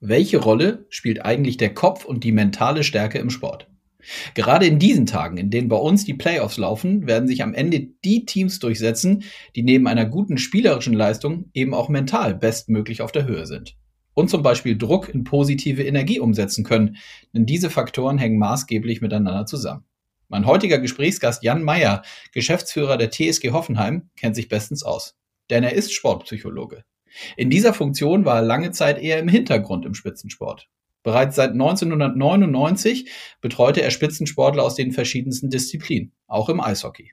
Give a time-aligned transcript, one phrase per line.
[0.00, 3.68] Welche Rolle spielt eigentlich der Kopf und die mentale Stärke im Sport?
[4.34, 7.88] Gerade in diesen Tagen, in denen bei uns die Playoffs laufen, werden sich am Ende
[8.04, 9.24] die Teams durchsetzen,
[9.56, 13.76] die neben einer guten spielerischen Leistung eben auch mental bestmöglich auf der Höhe sind.
[14.14, 16.96] Und zum Beispiel Druck in positive Energie umsetzen können,
[17.34, 19.84] denn diese Faktoren hängen maßgeblich miteinander zusammen.
[20.28, 22.02] Mein heutiger Gesprächsgast Jan Meyer,
[22.32, 25.16] Geschäftsführer der TSG Hoffenheim, kennt sich bestens aus.
[25.50, 26.84] Denn er ist Sportpsychologe.
[27.36, 30.68] In dieser Funktion war er lange Zeit eher im Hintergrund im Spitzensport.
[31.02, 37.12] Bereits seit 1999 betreute er Spitzensportler aus den verschiedensten Disziplinen, auch im Eishockey.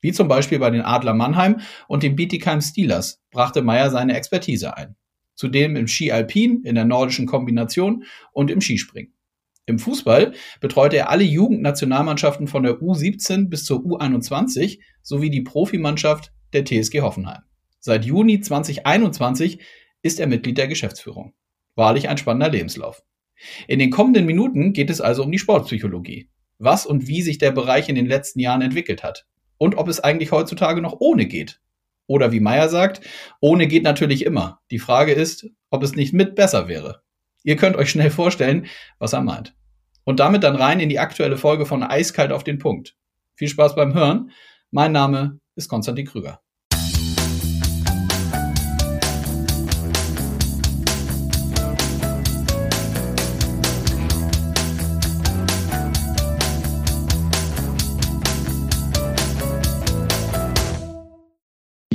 [0.00, 4.76] Wie zum Beispiel bei den Adler Mannheim und den Bietigheim Steelers brachte Meyer seine Expertise
[4.76, 4.96] ein.
[5.34, 9.12] Zudem im Ski Alpin, in der nordischen Kombination und im Skispringen.
[9.66, 16.32] Im Fußball betreute er alle Jugendnationalmannschaften von der U17 bis zur U21 sowie die Profimannschaft
[16.52, 17.42] der TSG Hoffenheim.
[17.86, 19.60] Seit Juni 2021
[20.02, 21.34] ist er Mitglied der Geschäftsführung.
[21.76, 23.04] Wahrlich ein spannender Lebenslauf.
[23.68, 26.28] In den kommenden Minuten geht es also um die Sportpsychologie.
[26.58, 29.24] Was und wie sich der Bereich in den letzten Jahren entwickelt hat.
[29.56, 31.60] Und ob es eigentlich heutzutage noch ohne geht.
[32.08, 33.02] Oder wie Meyer sagt,
[33.40, 34.58] ohne geht natürlich immer.
[34.72, 37.02] Die Frage ist, ob es nicht mit besser wäre.
[37.44, 38.66] Ihr könnt euch schnell vorstellen,
[38.98, 39.54] was er meint.
[40.02, 42.96] Und damit dann rein in die aktuelle Folge von Eiskalt auf den Punkt.
[43.36, 44.32] Viel Spaß beim Hören.
[44.72, 46.40] Mein Name ist Konstantin Krüger.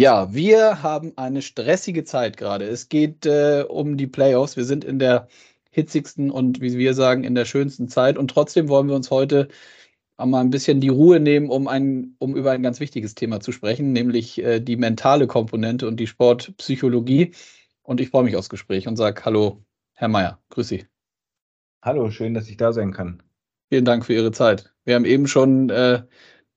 [0.02, 2.66] Ja, wir haben eine stressige Zeit gerade.
[2.66, 4.58] Es geht äh, um die Playoffs.
[4.58, 5.28] Wir sind in der
[5.70, 8.18] hitzigsten und, wie wir sagen, in der schönsten Zeit.
[8.18, 9.48] Und trotzdem wollen wir uns heute
[10.18, 13.52] mal ein bisschen die Ruhe nehmen, um, ein, um über ein ganz wichtiges Thema zu
[13.52, 17.36] sprechen, nämlich äh, die mentale Komponente und die Sportpsychologie.
[17.84, 20.40] Und ich freue mich aufs Gespräch und sage Hallo, Herr Mayer.
[20.50, 20.88] Grüß Sie.
[21.84, 23.22] Hallo, schön, dass ich da sein kann.
[23.70, 24.74] Vielen Dank für Ihre Zeit.
[24.84, 26.02] Wir haben eben schon äh,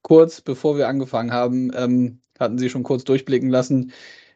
[0.01, 3.93] kurz, bevor wir angefangen haben, ähm, hatten Sie schon kurz durchblicken lassen.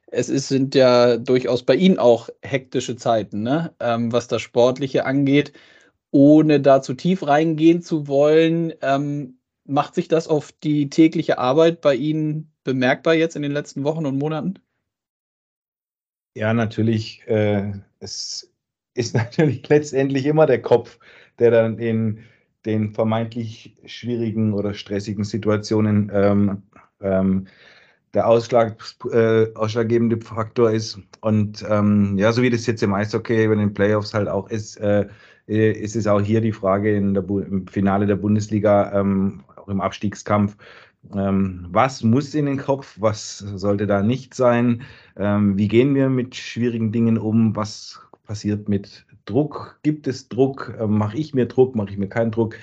[0.06, 3.74] Es ist, sind ja durchaus bei Ihnen auch hektische Zeiten, ne?
[3.80, 5.52] Ähm, was das Sportliche angeht.
[6.10, 11.82] Ohne da zu tief reingehen zu wollen, ähm, macht sich das auf die tägliche Arbeit
[11.82, 14.58] bei Ihnen bemerkbar jetzt in den letzten Wochen und Monaten?
[16.34, 17.26] Ja, natürlich.
[17.26, 18.52] Äh, es
[18.94, 20.98] ist natürlich letztendlich immer der Kopf,
[21.38, 22.24] der dann in
[22.64, 26.62] den vermeintlich schwierigen oder stressigen Situationen ähm,
[27.00, 27.46] ähm,
[28.14, 28.82] der Ausschlag,
[29.12, 30.98] äh, ausschlaggebende Faktor ist.
[31.20, 34.76] Und ähm, ja, so wie das jetzt im Eishockey über den Playoffs halt auch ist,
[34.80, 35.06] äh,
[35.48, 39.68] äh ist es auch hier die Frage in der im Finale der Bundesliga, ähm, auch
[39.68, 40.56] im Abstiegskampf.
[41.14, 44.82] Ähm, was muss in den Kopf, was sollte da nicht sein?
[45.16, 47.54] Ähm, wie gehen wir mit schwierigen Dingen um?
[47.56, 49.78] Was passiert mit Druck?
[49.82, 50.74] Gibt es Druck?
[50.78, 51.74] Ähm, mache ich mir Druck?
[51.76, 52.56] Mache ich mir keinen Druck?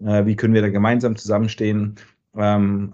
[0.00, 1.96] Äh, wie können wir da gemeinsam zusammenstehen?
[2.36, 2.92] Ähm,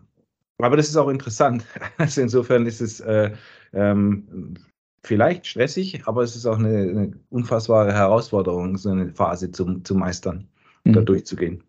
[0.58, 1.64] aber das ist auch interessant.
[1.98, 3.30] Also insofern ist es äh,
[3.72, 4.54] ähm,
[5.02, 9.94] vielleicht stressig, aber es ist auch eine, eine, unfassbare Herausforderung, so eine Phase zu, zu
[9.94, 10.48] meistern,
[10.84, 10.94] mhm.
[10.94, 11.62] da durchzugehen.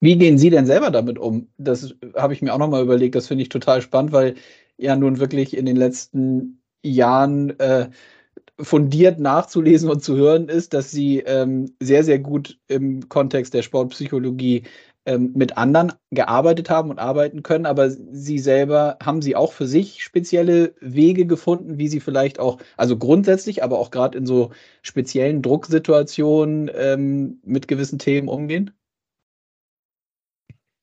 [0.00, 1.48] Wie gehen Sie denn selber damit um?
[1.58, 3.14] Das habe ich mir auch nochmal überlegt.
[3.14, 4.34] Das finde ich total spannend, weil
[4.78, 7.90] ja nun wirklich in den letzten Jahren äh,
[8.58, 13.62] fundiert nachzulesen und zu hören ist, dass Sie ähm, sehr, sehr gut im Kontext der
[13.62, 14.64] Sportpsychologie
[15.10, 19.66] ähm, mit anderen gearbeitet haben und arbeiten können, aber Sie selber haben Sie auch für
[19.66, 24.52] sich spezielle Wege gefunden, wie Sie vielleicht auch, also grundsätzlich, aber auch gerade in so
[24.82, 28.70] speziellen Drucksituationen ähm, mit gewissen Themen umgehen?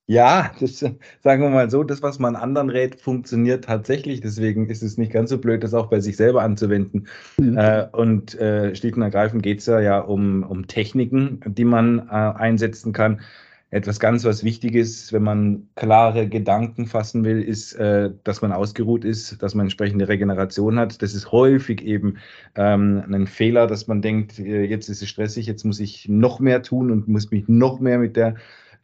[0.09, 4.19] Ja, das, sagen wir mal so, das, was man anderen rät, funktioniert tatsächlich.
[4.19, 7.07] Deswegen ist es nicht ganz so blöd, das auch bei sich selber anzuwenden.
[7.37, 7.57] Mhm.
[7.57, 11.99] Äh, und äh, schlicht und ergreifend geht es ja, ja um, um Techniken, die man
[12.07, 13.21] äh, einsetzen kann
[13.69, 19.03] etwas ganz was Wichtiges, wenn man klare Gedanken fassen will, ist, äh, dass man ausgeruht
[19.03, 21.01] ist, dass man entsprechende Regeneration hat.
[21.01, 22.17] Das ist häufig eben
[22.55, 26.39] ähm, ein Fehler, dass man denkt, äh, jetzt ist es stressig, jetzt muss ich noch
[26.39, 28.35] mehr tun und muss mich noch mehr mit der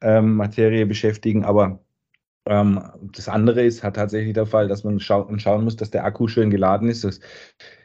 [0.01, 1.45] ähm, Materie beschäftigen.
[1.45, 1.79] Aber
[2.45, 2.81] ähm,
[3.15, 6.27] das andere ist, hat tatsächlich der Fall, dass man schau schauen muss, dass der Akku
[6.27, 7.05] schön geladen ist.
[7.05, 7.21] Das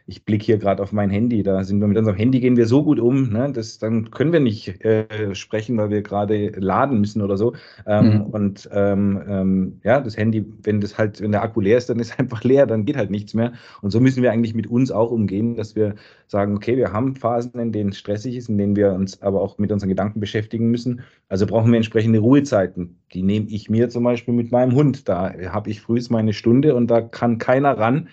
[0.09, 2.67] ich blicke hier gerade auf mein Handy, da sind wir mit unserem Handy gehen wir
[2.67, 7.01] so gut um, ne, das, dann können wir nicht äh, sprechen, weil wir gerade laden
[7.01, 7.53] müssen oder so.
[7.87, 8.21] Ähm, mhm.
[8.23, 12.01] Und ähm, ähm, ja, das Handy, wenn das halt, wenn der Akku leer ist, dann
[12.01, 13.53] ist einfach leer, dann geht halt nichts mehr.
[13.83, 15.95] Und so müssen wir eigentlich mit uns auch umgehen, dass wir
[16.27, 19.43] sagen, okay, wir haben Phasen, in denen es stressig ist, in denen wir uns aber
[19.43, 21.03] auch mit unseren Gedanken beschäftigen müssen.
[21.29, 22.97] Also brauchen wir entsprechende Ruhezeiten.
[23.13, 25.07] Die nehme ich mir zum Beispiel mit meinem Hund.
[25.07, 28.09] Da habe ich frühst meine Stunde und da kann keiner ran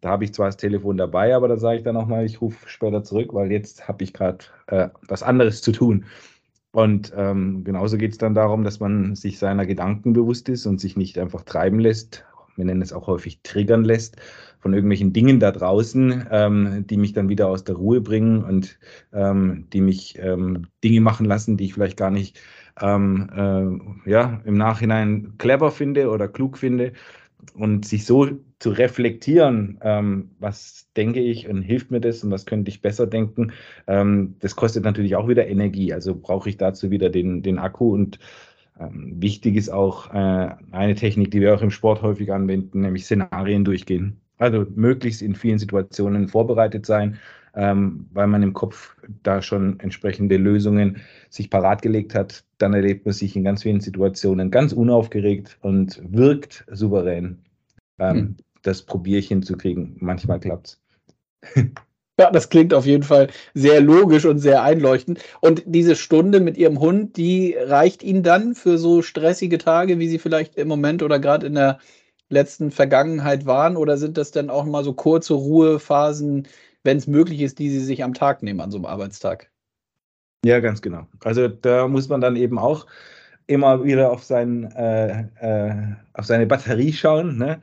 [0.00, 2.40] Da habe ich zwar das Telefon dabei, aber da sage ich dann auch mal, ich
[2.40, 6.06] rufe später zurück, weil jetzt habe ich gerade äh, was anderes zu tun.
[6.72, 10.80] Und ähm, genauso geht es dann darum, dass man sich seiner Gedanken bewusst ist und
[10.80, 12.24] sich nicht einfach treiben lässt.
[12.56, 14.16] Wir nennen es auch häufig triggern lässt
[14.60, 18.78] von irgendwelchen Dingen da draußen, ähm, die mich dann wieder aus der Ruhe bringen und
[19.12, 22.38] ähm, die mich ähm, Dinge machen lassen, die ich vielleicht gar nicht
[22.80, 23.30] ähm,
[24.06, 26.92] äh, ja, im Nachhinein clever finde oder klug finde.
[27.54, 28.28] Und sich so
[28.58, 33.06] zu reflektieren, ähm, was denke ich und hilft mir das und was könnte ich besser
[33.06, 33.52] denken,
[33.86, 35.92] ähm, das kostet natürlich auch wieder Energie.
[35.92, 38.18] Also brauche ich dazu wieder den, den Akku und
[38.78, 43.04] ähm, wichtig ist auch äh, eine Technik, die wir auch im Sport häufig anwenden, nämlich
[43.04, 44.20] Szenarien durchgehen.
[44.38, 47.18] Also möglichst in vielen Situationen vorbereitet sein,
[47.54, 52.44] ähm, weil man im Kopf da schon entsprechende Lösungen sich parat gelegt hat.
[52.58, 57.38] Dann erlebt man sich in ganz vielen Situationen ganz unaufgeregt und wirkt souverän.
[57.98, 58.36] Ähm, hm.
[58.62, 59.96] Das probiere ich hinzukriegen.
[60.00, 60.80] Manchmal klappt es.
[62.20, 65.20] Ja, das klingt auf jeden Fall sehr logisch und sehr einleuchtend.
[65.40, 70.06] Und diese Stunde mit Ihrem Hund, die reicht Ihnen dann für so stressige Tage, wie
[70.06, 71.78] Sie vielleicht im Moment oder gerade in der
[72.28, 73.74] letzten Vergangenheit waren?
[73.78, 76.46] Oder sind das dann auch mal so kurze Ruhephasen,
[76.84, 79.50] wenn es möglich ist, die Sie sich am Tag nehmen an so einem Arbeitstag?
[80.44, 81.06] Ja, ganz genau.
[81.22, 82.86] Also da muss man dann eben auch
[83.46, 87.36] immer wieder auf, sein, äh, äh, auf seine Batterie schauen.
[87.36, 87.60] Ne?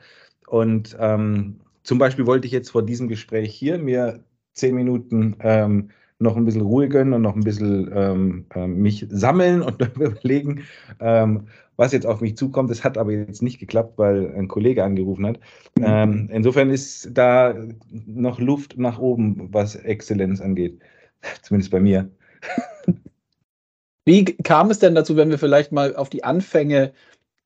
[0.48, 4.24] Und ähm, zum Beispiel wollte ich jetzt vor diesem Gespräch hier mir
[4.54, 9.06] zehn Minuten ähm, noch ein bisschen Ruhe gönnen und noch ein bisschen ähm, äh, mich
[9.10, 10.64] sammeln und überlegen,
[11.00, 12.72] ähm, was jetzt auf mich zukommt.
[12.72, 15.40] Das hat aber jetzt nicht geklappt, weil ein Kollege angerufen hat.
[15.78, 15.86] Mhm.
[15.86, 17.56] Ähm, insofern ist da
[18.06, 20.80] noch Luft nach oben, was Exzellenz angeht.
[21.44, 22.10] Zumindest bei mir.
[24.06, 26.94] Wie kam es denn dazu, wenn wir vielleicht mal auf die Anfänge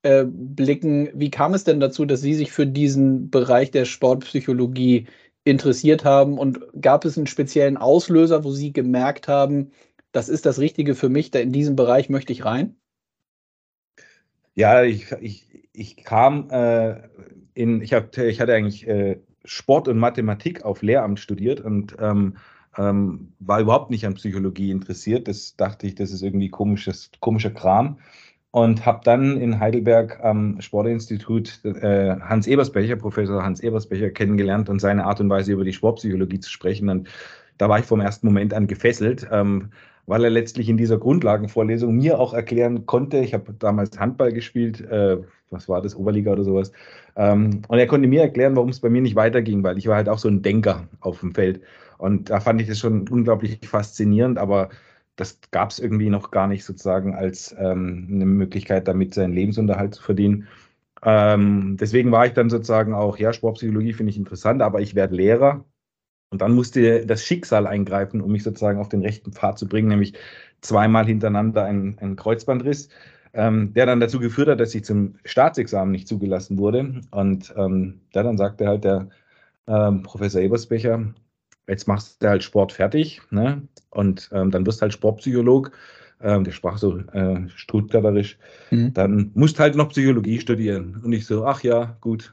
[0.02, 5.06] äh, blicken, wie kam es denn dazu, dass Sie sich für diesen Bereich der Sportpsychologie
[5.44, 9.72] interessiert haben und gab es einen speziellen Auslöser, wo Sie gemerkt haben,
[10.12, 12.76] das ist das Richtige für mich, da in diesen Bereich möchte ich rein?
[14.54, 17.08] Ja, ich, ich, ich kam äh,
[17.54, 22.36] in, ich, hab, ich hatte eigentlich äh, Sport und Mathematik auf Lehramt studiert und ähm,
[22.76, 25.28] ähm, war überhaupt nicht an Psychologie interessiert.
[25.28, 27.98] Das dachte ich, das ist irgendwie komisches, komischer Kram.
[28.52, 34.78] Und habe dann in Heidelberg am Sportinstitut äh, Hans Ebersbecher, Professor Hans Ebersbecher, kennengelernt und
[34.78, 36.88] seine Art und Weise über die Sportpsychologie zu sprechen.
[36.88, 37.08] Und
[37.58, 39.26] da war ich vom ersten Moment an gefesselt.
[39.32, 39.70] Ähm,
[40.06, 44.80] weil er letztlich in dieser Grundlagenvorlesung mir auch erklären konnte, ich habe damals Handball gespielt,
[44.80, 45.18] äh,
[45.50, 46.72] was war das, Oberliga oder sowas,
[47.16, 49.96] ähm, und er konnte mir erklären, warum es bei mir nicht weiterging, weil ich war
[49.96, 51.60] halt auch so ein Denker auf dem Feld.
[51.98, 54.70] Und da fand ich das schon unglaublich faszinierend, aber
[55.22, 59.94] das gab es irgendwie noch gar nicht sozusagen als ähm, eine Möglichkeit, damit seinen Lebensunterhalt
[59.94, 60.48] zu verdienen.
[61.04, 65.14] Ähm, deswegen war ich dann sozusagen auch, ja, Sportpsychologie finde ich interessant, aber ich werde
[65.14, 65.64] Lehrer
[66.30, 69.88] und dann musste das Schicksal eingreifen, um mich sozusagen auf den rechten Pfad zu bringen,
[69.88, 70.14] nämlich
[70.60, 72.88] zweimal hintereinander ein, ein Kreuzbandriss,
[73.32, 77.02] ähm, der dann dazu geführt hat, dass ich zum Staatsexamen nicht zugelassen wurde.
[77.12, 79.08] Und ähm, ja, dann sagte halt der
[79.68, 81.14] ähm, Professor Ebersbecher,
[81.68, 83.62] jetzt machst du halt Sport fertig ne?
[83.90, 85.72] und ähm, dann wirst du halt Sportpsycholog.
[86.24, 88.38] Ähm, der sprach so äh, stuttgarterisch.
[88.70, 88.94] Mhm.
[88.94, 91.00] Dann musst halt noch Psychologie studieren.
[91.02, 92.32] Und ich so, ach ja, gut.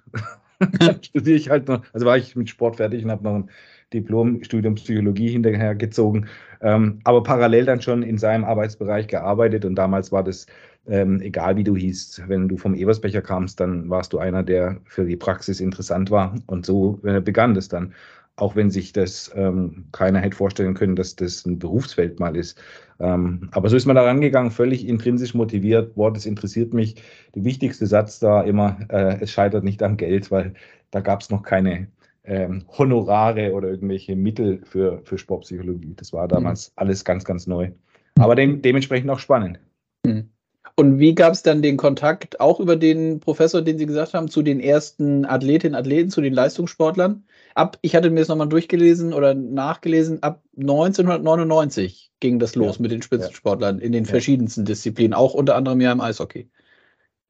[1.01, 1.83] studiere ich halt noch.
[1.91, 3.49] Also war ich mit Sport fertig und habe noch ein
[3.93, 6.27] Diplom-Studium Psychologie hinterhergezogen,
[6.61, 10.45] ähm, aber parallel dann schon in seinem Arbeitsbereich gearbeitet und damals war das
[10.87, 14.77] ähm, egal wie du hießt, wenn du vom Eversbecher kamst, dann warst du einer, der
[14.85, 17.93] für die Praxis interessant war und so äh, begann das dann.
[18.39, 22.61] Auch wenn sich das ähm, keiner hätte vorstellen können, dass das ein Berufsfeld mal ist.
[22.99, 25.95] Ähm, aber so ist man da rangegangen, völlig intrinsisch motiviert.
[25.95, 26.95] Boah, das interessiert mich.
[27.35, 30.53] Der wichtigste Satz da immer, äh, es scheitert nicht am Geld, weil
[30.91, 31.87] da gab es noch keine
[32.23, 35.93] ähm, Honorare oder irgendwelche Mittel für, für Sportpsychologie.
[35.95, 36.73] Das war damals mhm.
[36.77, 37.71] alles ganz, ganz neu.
[38.19, 39.59] Aber de dementsprechend auch spannend.
[40.05, 40.29] Mhm.
[40.79, 44.29] Und wie gab es dann den Kontakt auch über den Professor, den Sie gesagt haben,
[44.29, 47.25] zu den ersten Athletinnen, Athleten, zu den Leistungssportlern?
[47.53, 52.83] Ab, ich hatte mir das nochmal durchgelesen oder nachgelesen, ab 1999 ging das los ja.
[52.83, 54.09] mit den Spitzensportlern in den ja.
[54.09, 56.47] verschiedensten Disziplinen, auch unter anderem ja im Eishockey.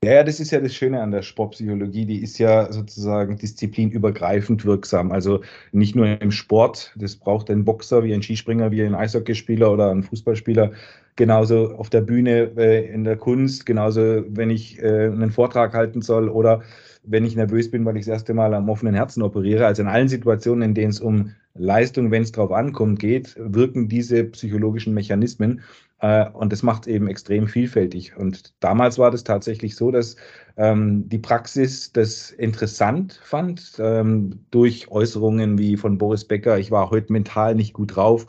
[0.02, 2.06] Ja, ja, das ist ja das Schöne an der Sportpsychologie.
[2.06, 5.12] Die ist ja sozusagen disziplinübergreifend wirksam.
[5.12, 5.42] Also
[5.74, 9.92] nicht nur im Sport, das braucht ein Boxer wie ein Skispringer, wie ein Eishockeyspieler oder
[9.92, 10.72] ein Fußballspieler.
[11.18, 16.02] Genauso auf der Bühne, äh, in der Kunst, genauso wenn ich äh, einen Vortrag halten
[16.02, 16.62] soll oder
[17.04, 19.66] wenn ich nervös bin, weil ich das erste Mal am offenen Herzen operiere.
[19.66, 23.90] Also in allen Situationen, in denen es um Leistung, wenn es drauf ankommt, geht, wirken
[23.90, 25.62] diese psychologischen Mechanismen.
[26.00, 28.16] Äh, und das macht eben extrem vielfältig.
[28.18, 30.16] Und damals war das tatsächlich so, dass
[30.58, 36.90] ähm, die Praxis das interessant fand, ähm, durch Äußerungen wie von Boris Becker, ich war
[36.90, 38.28] heute mental nicht gut drauf.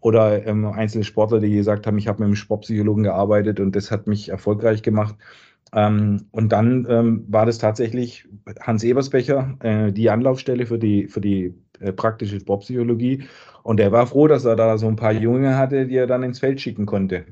[0.00, 3.90] Oder ähm, einzelne Sportler, die gesagt haben, ich habe mit einem Sportpsychologen gearbeitet und das
[3.90, 5.16] hat mich erfolgreich gemacht.
[5.72, 8.28] Ähm, und dann ähm, war das tatsächlich
[8.60, 13.24] Hans Ebersbecher, äh, die Anlaufstelle für die, für die äh, praktische Sportpsychologie.
[13.62, 16.22] Und er war froh, dass er da so ein paar Junge hatte, die er dann
[16.22, 17.24] ins Feld schicken konnte.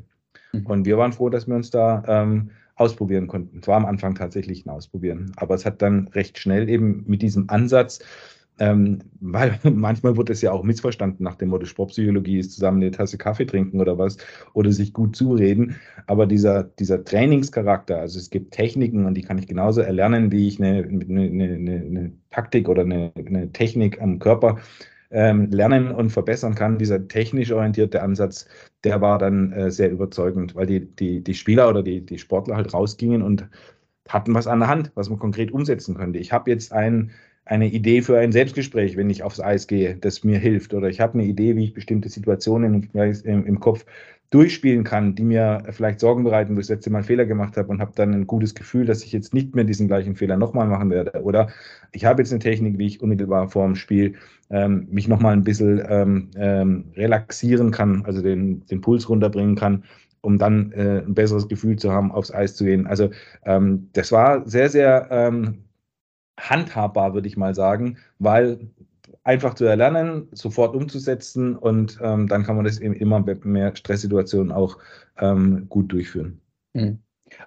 [0.52, 0.66] Mhm.
[0.66, 3.60] Und wir waren froh, dass wir uns da ähm, ausprobieren konnten.
[3.60, 5.32] Es war am Anfang tatsächlich ein Ausprobieren.
[5.36, 8.00] Aber es hat dann recht schnell eben mit diesem Ansatz
[8.58, 12.90] ähm, weil manchmal wird es ja auch missverstanden nach dem Motto, Sportpsychologie ist zusammen eine
[12.90, 14.16] Tasse Kaffee trinken oder was
[14.54, 15.76] oder sich gut zureden.
[16.06, 20.48] Aber dieser, dieser Trainingscharakter, also es gibt Techniken und die kann ich genauso erlernen, wie
[20.48, 24.58] ich eine, eine, eine, eine Taktik oder eine, eine Technik am Körper
[25.10, 26.78] ähm, lernen und verbessern kann.
[26.78, 28.48] Dieser technisch orientierte Ansatz,
[28.84, 32.56] der war dann äh, sehr überzeugend, weil die, die, die Spieler oder die, die Sportler
[32.56, 33.48] halt rausgingen und
[34.08, 36.18] hatten was an der Hand, was man konkret umsetzen könnte.
[36.18, 37.12] Ich habe jetzt einen
[37.46, 40.74] eine Idee für ein Selbstgespräch, wenn ich aufs Eis gehe, das mir hilft.
[40.74, 43.86] Oder ich habe eine Idee, wie ich bestimmte Situationen im, im, Kopf
[44.30, 47.68] durchspielen kann, die mir vielleicht Sorgen bereiten, wo ich das letzte Mal Fehler gemacht habe
[47.68, 50.66] und habe dann ein gutes Gefühl, dass ich jetzt nicht mehr diesen gleichen Fehler nochmal
[50.66, 51.22] machen werde.
[51.22, 51.48] Oder
[51.92, 54.16] ich habe jetzt eine Technik, wie ich unmittelbar vor dem Spiel
[54.50, 59.84] ähm, mich nochmal ein bisschen ähm, ähm, relaxieren kann, also den, den Puls runterbringen kann
[60.22, 62.88] um dann äh, ein besseres Gefühl zu haben, aufs Eis zu gehen.
[62.88, 63.10] Also
[63.44, 65.65] ähm, das war sehr, sehr ähm,
[66.38, 68.70] handhabbar, würde ich mal sagen, weil
[69.24, 73.74] einfach zu erlernen, sofort umzusetzen und ähm, dann kann man das eben immer bei mehr
[73.74, 74.78] Stresssituationen auch
[75.18, 76.40] ähm, gut durchführen.
[76.74, 76.98] Mhm.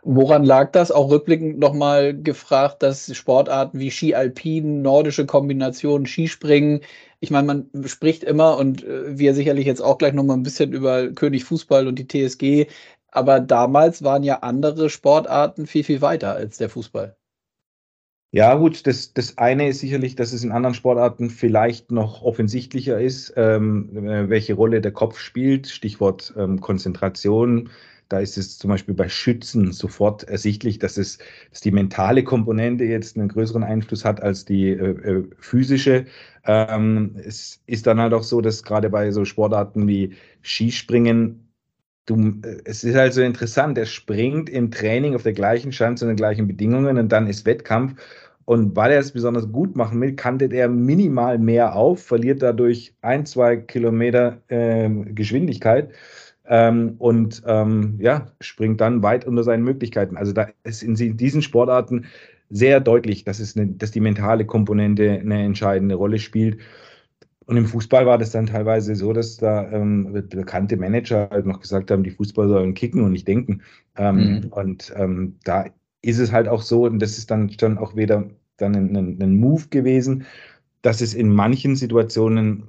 [0.03, 0.91] Woran lag das?
[0.91, 6.81] Auch rückblickend nochmal gefragt, dass Sportarten wie Ski Alpin, nordische Kombinationen, Skispringen,
[7.21, 10.73] ich meine, man spricht immer und äh, wir sicherlich jetzt auch gleich nochmal ein bisschen
[10.73, 12.67] über König Fußball und die TSG,
[13.11, 17.15] aber damals waren ja andere Sportarten viel, viel weiter als der Fußball.
[18.31, 22.99] Ja, gut, das, das eine ist sicherlich, dass es in anderen Sportarten vielleicht noch offensichtlicher
[23.01, 25.67] ist, ähm, äh, welche Rolle der Kopf spielt.
[25.67, 27.69] Stichwort ähm, Konzentration.
[28.07, 31.17] Da ist es zum Beispiel bei Schützen sofort ersichtlich, dass es
[31.49, 36.05] dass die mentale Komponente jetzt einen größeren Einfluss hat als die äh, äh physische.
[36.45, 41.48] Ähm, es ist dann halt auch so, dass gerade bei so Sportarten wie Skispringen
[42.09, 46.05] du, äh, es ist halt so interessant, er springt im Training auf der gleichen Schanze
[46.05, 47.95] und den gleichen Bedingungen und dann ist Wettkampf.
[48.45, 52.95] Und weil er es besonders gut machen will, kantet er minimal mehr auf, verliert dadurch
[53.01, 55.91] ein, zwei Kilometer äh, Geschwindigkeit
[56.47, 60.17] ähm, und ähm, ja, springt dann weit unter seinen Möglichkeiten.
[60.17, 62.07] Also da ist in diesen Sportarten
[62.49, 66.59] sehr deutlich, dass, es eine, dass die mentale Komponente eine entscheidende Rolle spielt.
[67.49, 71.59] Und im Fußball war das dann teilweise so, dass da ähm, bekannte Manager halt noch
[71.59, 73.63] gesagt haben, die Fußballer sollen kicken und nicht denken.
[73.97, 74.47] Ähm, mhm.
[74.51, 75.65] Und ähm, da
[76.03, 79.19] ist es halt auch so, und das ist dann schon auch wieder dann ein, ein,
[79.19, 80.27] ein Move gewesen,
[80.83, 82.67] dass es in manchen Situationen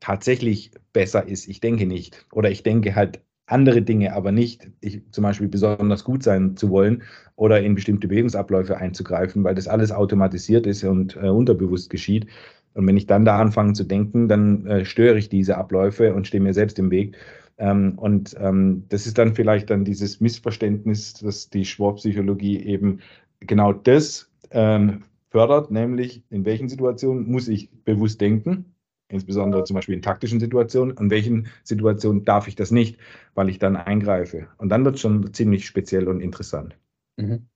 [0.00, 1.46] tatsächlich besser ist.
[1.46, 2.24] Ich denke nicht.
[2.32, 6.70] Oder ich denke halt andere Dinge, aber nicht ich, zum Beispiel besonders gut sein zu
[6.70, 7.02] wollen
[7.36, 12.28] oder in bestimmte Bewegungsabläufe einzugreifen, weil das alles automatisiert ist und äh, unterbewusst geschieht.
[12.74, 16.26] Und wenn ich dann da anfange zu denken, dann äh, störe ich diese Abläufe und
[16.26, 17.16] stehe mir selbst im Weg.
[17.58, 23.00] Ähm, und ähm, das ist dann vielleicht dann dieses Missverständnis, dass die Sportpsychologie eben
[23.40, 28.74] genau das ähm, fördert, nämlich in welchen Situationen muss ich bewusst denken,
[29.08, 32.98] insbesondere zum Beispiel in taktischen Situationen, in welchen Situationen darf ich das nicht,
[33.34, 34.48] weil ich dann eingreife.
[34.58, 36.76] Und dann wird es schon ziemlich speziell und interessant.
[37.16, 37.46] Mhm.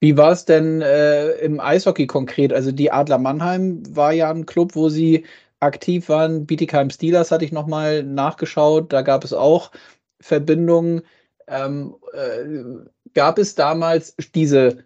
[0.00, 2.52] Wie war es denn äh, im Eishockey konkret?
[2.52, 5.24] Also die Adler Mannheim war ja ein Club, wo sie
[5.60, 6.46] aktiv waren.
[6.46, 8.92] Bietigheim Steelers hatte ich nochmal nachgeschaut.
[8.92, 9.72] Da gab es auch
[10.20, 11.02] Verbindungen.
[11.48, 14.84] Ähm, äh, gab es damals diese,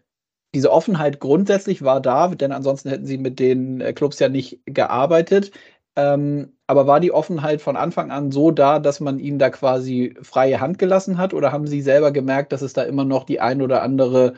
[0.55, 4.61] diese Offenheit grundsätzlich war da, denn ansonsten hätten sie mit den äh, Clubs ja nicht
[4.67, 5.53] gearbeitet.
[5.97, 10.15] Ähm, aber war die Offenheit von Anfang an so da, dass man ihnen da quasi
[10.23, 11.35] freie Hand gelassen hat?
[11.35, 14.35] Oder haben sie selber gemerkt, dass es da immer noch die ein oder andere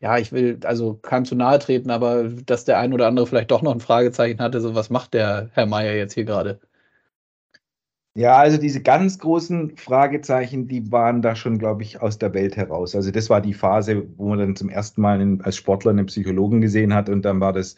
[0.00, 3.50] ja, ich will also keinem zu nahe treten, aber dass der ein oder andere vielleicht
[3.50, 6.60] doch noch ein Fragezeichen hatte, so was macht der Herr Meier jetzt hier gerade?
[8.14, 12.56] Ja, also diese ganz großen Fragezeichen, die waren da schon, glaube ich, aus der Welt
[12.56, 12.96] heraus.
[12.96, 16.06] Also das war die Phase, wo man dann zum ersten Mal einen, als Sportler einen
[16.06, 17.76] Psychologen gesehen hat und dann war das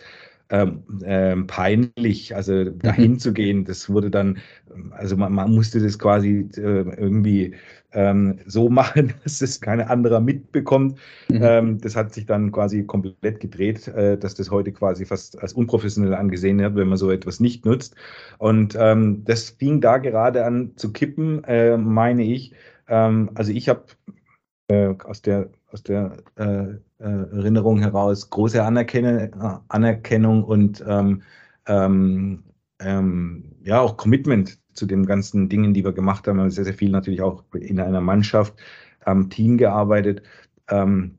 [0.49, 3.19] ähm, ähm, peinlich, also dahin mhm.
[3.19, 3.65] zu gehen.
[3.65, 4.39] Das wurde dann,
[4.93, 6.61] also man, man musste das quasi äh,
[6.97, 7.55] irgendwie
[7.93, 10.99] ähm, so machen, dass es kein anderer mitbekommt.
[11.31, 11.41] Mhm.
[11.43, 15.53] Ähm, das hat sich dann quasi komplett gedreht, äh, dass das heute quasi fast als
[15.53, 17.95] unprofessionell angesehen wird, wenn man so etwas nicht nutzt.
[18.39, 22.53] Und ähm, das fing da gerade an zu kippen, äh, meine ich.
[22.89, 23.85] Ähm, also ich habe
[24.69, 31.23] äh, aus der, aus der äh, äh, Erinnerung heraus große Anerkennung, Anerkennung und ähm,
[31.67, 32.45] ähm,
[32.81, 36.37] ähm, ja auch Commitment zu den ganzen Dingen, die wir gemacht haben.
[36.37, 38.55] Wir haben sehr, sehr viel natürlich auch in einer Mannschaft
[39.05, 40.23] am Team gearbeitet.
[40.69, 41.19] Ähm,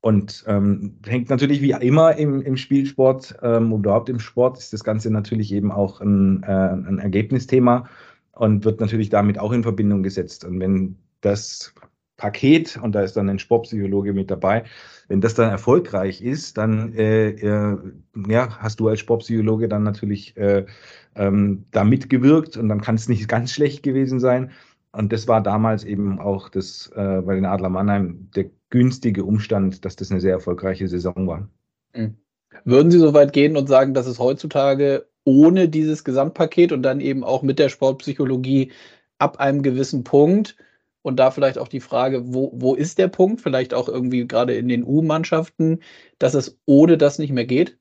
[0.00, 4.72] und ähm, hängt natürlich wie immer im, im Spielsport ähm, und überhaupt im Sport ist
[4.72, 7.88] das Ganze natürlich eben auch ein, äh, ein Ergebnisthema
[8.32, 10.44] und wird natürlich damit auch in Verbindung gesetzt.
[10.44, 11.72] Und wenn das
[12.22, 14.62] Paket, und da ist dann ein Sportpsychologe mit dabei,
[15.08, 17.76] wenn das dann erfolgreich ist, dann äh, äh,
[18.28, 20.64] ja, hast du als Sportpsychologe dann natürlich äh,
[21.16, 24.52] ähm, da mitgewirkt und dann kann es nicht ganz schlecht gewesen sein.
[24.92, 29.84] Und das war damals eben auch das äh, bei den Adler Mannheim der günstige Umstand,
[29.84, 31.48] dass das eine sehr erfolgreiche Saison war.
[31.92, 32.14] Mhm.
[32.64, 37.00] Würden Sie so weit gehen und sagen, dass es heutzutage ohne dieses Gesamtpaket und dann
[37.00, 38.70] eben auch mit der Sportpsychologie
[39.18, 40.56] ab einem gewissen Punkt
[41.02, 44.54] und da vielleicht auch die Frage, wo, wo ist der Punkt, vielleicht auch irgendwie gerade
[44.54, 45.80] in den U-Mannschaften,
[46.18, 47.76] dass es ohne das nicht mehr geht?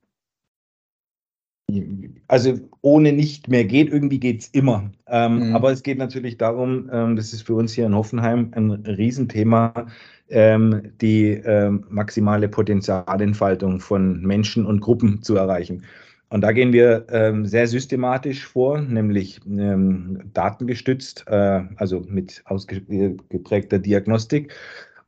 [2.27, 4.91] Also ohne nicht mehr geht, irgendwie geht es immer.
[5.07, 5.55] Ähm, mhm.
[5.55, 9.87] Aber es geht natürlich darum, ähm, das ist für uns hier in Hoffenheim ein Riesenthema,
[10.29, 15.83] ähm, die ähm, maximale Potenzialentfaltung von Menschen und Gruppen zu erreichen.
[16.31, 23.79] Und da gehen wir ähm, sehr systematisch vor, nämlich ähm, datengestützt, äh, also mit ausgeprägter
[23.79, 24.53] Diagnostik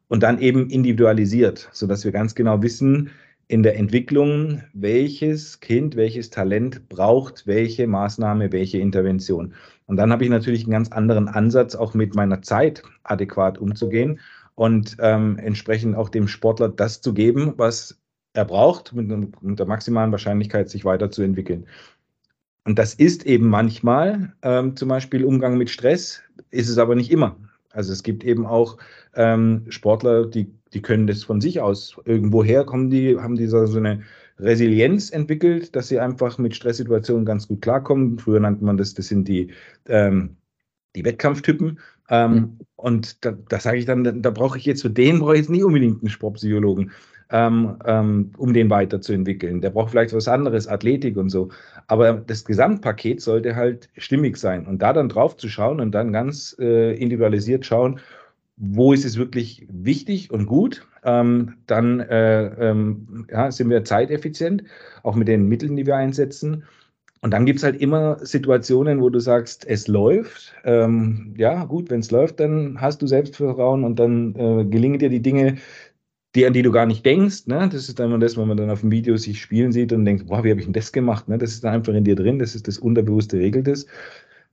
[0.10, 3.10] und dann eben individualisiert, sodass wir ganz genau wissen,
[3.48, 9.54] in der Entwicklung, welches Kind, welches Talent braucht welche Maßnahme, welche Intervention.
[9.86, 14.20] Und dann habe ich natürlich einen ganz anderen Ansatz, auch mit meiner Zeit adäquat umzugehen
[14.56, 18.03] und ähm, entsprechend auch dem Sportler das zu geben, was
[18.34, 19.10] er braucht, mit,
[19.42, 21.68] mit der maximalen Wahrscheinlichkeit sich weiterzuentwickeln.
[22.66, 27.12] Und das ist eben manchmal ähm, zum Beispiel Umgang mit Stress, ist es aber nicht
[27.12, 27.38] immer.
[27.72, 28.78] Also es gibt eben auch
[29.16, 31.98] ähm, Sportler, die, die können das von sich aus.
[32.06, 34.02] Irgendwoher kommen die, haben die so eine
[34.40, 38.18] Resilienz entwickelt, dass sie einfach mit Stresssituationen ganz gut klarkommen.
[38.18, 39.52] Früher nannte man das, das sind die,
[39.88, 40.38] ähm,
[40.96, 41.80] die Wettkampftypen.
[42.10, 42.60] Ähm, mhm.
[42.76, 45.42] Und da, da sage ich dann, da, da brauche ich jetzt für den brauche ich
[45.42, 46.92] jetzt nicht unbedingt einen Sportpsychologen
[47.34, 49.60] ähm, ähm, um den weiterzuentwickeln.
[49.60, 51.50] Der braucht vielleicht was anderes, Athletik und so.
[51.88, 54.68] Aber das Gesamtpaket sollte halt stimmig sein.
[54.68, 58.00] Und da dann drauf zu schauen und dann ganz äh, individualisiert schauen,
[58.56, 64.64] wo ist es wirklich wichtig und gut, ähm, dann äh, ähm, ja, sind wir zeiteffizient,
[65.02, 66.64] auch mit den Mitteln, die wir einsetzen.
[67.22, 70.54] Und dann gibt es halt immer Situationen, wo du sagst, es läuft.
[70.66, 75.10] Ähm, ja, gut, wenn es läuft, dann hast du Selbstvertrauen und dann äh, gelingen dir
[75.10, 75.58] die Dinge,
[76.36, 77.48] die, an die du gar nicht denkst.
[77.48, 77.70] Ne?
[77.72, 80.06] Das ist dann immer das, wenn man dann auf dem Video sich spielen sieht und
[80.06, 81.28] denkt, boah, wie habe ich denn das gemacht?
[81.28, 81.38] Ne?
[81.38, 83.86] Das ist dann einfach in dir drin, das ist das Unterbewusste regelt es.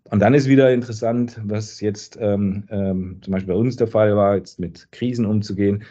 [0.05, 4.17] Und dann ist wieder interessant, was jetzt ähm, ähm, zum Beispiel bei uns der Fall
[4.17, 5.85] war, jetzt mit Krisen umzugehen.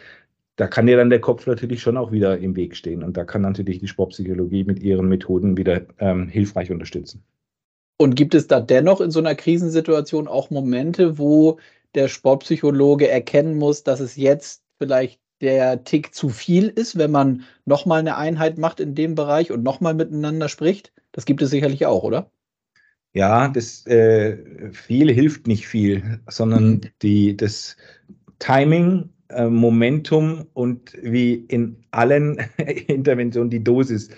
[0.56, 3.02] Da kann dir dann der Kopf natürlich schon auch wieder im Weg stehen.
[3.02, 7.22] Und da kann natürlich die Sportpsychologie mit ihren Methoden wieder ähm, hilfreich unterstützen.
[7.96, 11.58] Und gibt es da dennoch in so einer Krisensituation auch Momente, wo
[11.94, 17.44] der Sportpsychologe erkennen muss, dass es jetzt vielleicht der Tick zu viel ist, wenn man
[17.64, 20.92] nochmal eine Einheit macht in dem Bereich und nochmal miteinander spricht?
[21.12, 22.30] Das gibt es sicherlich auch, oder?
[23.12, 26.80] Ja, das äh, viel hilft nicht viel, sondern mhm.
[27.02, 27.76] die, das
[28.38, 32.38] Timing, äh, Momentum und wie in allen
[32.86, 34.10] Interventionen die Dosis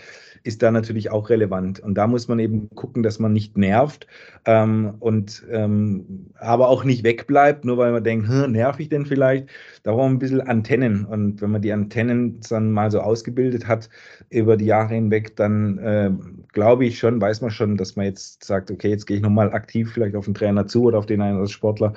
[0.45, 1.81] ist da natürlich auch relevant.
[1.81, 4.07] Und da muss man eben gucken, dass man nicht nervt
[4.45, 9.49] ähm, und ähm, aber auch nicht wegbleibt, nur weil man denkt, nerv ich denn vielleicht?
[9.83, 11.05] Da brauchen wir ein bisschen Antennen.
[11.05, 13.89] Und wenn man die Antennen dann mal so ausgebildet hat
[14.31, 16.11] über die Jahre hinweg, dann äh,
[16.53, 19.53] glaube ich schon, weiß man schon, dass man jetzt sagt, okay, jetzt gehe ich nochmal
[19.53, 21.95] aktiv vielleicht auf den Trainer zu oder auf den einen als Sportler.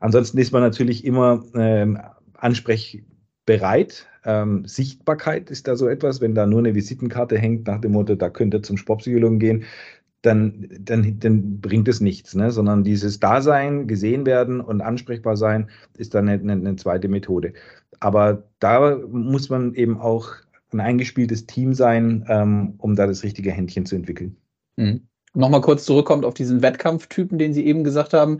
[0.00, 1.98] Ansonsten ist man natürlich immer ähm,
[3.46, 7.92] ansprechbereit, ähm, Sichtbarkeit ist da so etwas, wenn da nur eine Visitenkarte hängt nach dem
[7.92, 9.64] Motto, da könnt ihr zum Sportpsychologen gehen,
[10.22, 12.50] dann, dann, dann bringt es nichts, ne?
[12.50, 17.52] sondern dieses Dasein, gesehen werden und ansprechbar sein, ist dann eine, eine, zweite Methode.
[18.00, 20.30] Aber da muss man eben auch
[20.72, 24.36] ein eingespieltes Team sein, ähm, um da das richtige Händchen zu entwickeln.
[24.76, 25.02] Mhm.
[25.34, 28.38] Nochmal kurz zurückkommt auf diesen Wettkampftypen, den Sie eben gesagt haben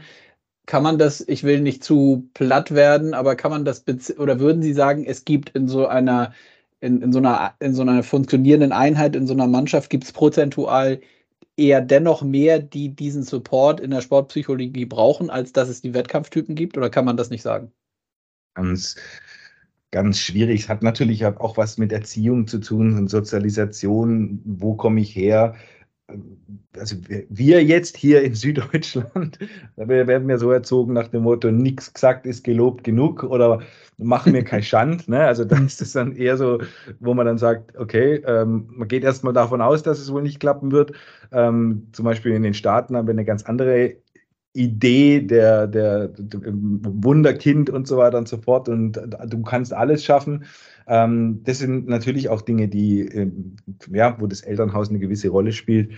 [0.66, 3.84] kann man das, ich will nicht zu platt werden, aber kann man das,
[4.18, 6.32] oder würden Sie sagen, es gibt in so einer
[6.80, 10.12] in, in, so einer, in so einer funktionierenden Einheit, in so einer Mannschaft gibt es
[10.12, 11.00] prozentual
[11.56, 16.54] eher dennoch mehr, die diesen Support in der Sportpsychologie brauchen, als dass es die Wettkampftypen
[16.54, 16.76] gibt?
[16.76, 17.72] Oder kann man das nicht sagen?
[18.54, 18.96] Ganz,
[19.90, 20.62] ganz schwierig.
[20.62, 24.42] Es hat natürlich auch was mit Erziehung zu tun und Sozialisation.
[24.44, 25.54] Wo komme ich her?
[26.76, 29.38] Also wir jetzt hier in Süddeutschland,
[29.76, 33.60] wir werden ja so erzogen nach dem Motto, nichts gesagt ist gelobt genug oder
[33.98, 35.08] machen mir kein Schand.
[35.08, 35.20] Ne?
[35.20, 36.60] Also da ist es dann eher so,
[37.00, 40.38] wo man dann sagt, okay, ähm, man geht erstmal davon aus, dass es wohl nicht
[40.38, 40.92] klappen wird.
[41.32, 43.96] Ähm, zum Beispiel in den Staaten haben wir eine ganz andere
[44.52, 50.04] Idee der, der, der Wunderkind und so weiter und so fort und du kannst alles
[50.04, 50.46] schaffen.
[50.86, 53.30] Ähm, das sind natürlich auch Dinge, die, äh,
[53.90, 55.92] ja, wo das Elternhaus eine gewisse Rolle spielt.